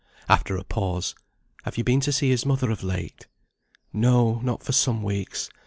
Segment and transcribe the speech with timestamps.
[0.27, 1.13] After a pause.
[1.63, 3.27] "Have ye been to see his mother of late?"
[3.93, 5.47] "No; not for some weeks.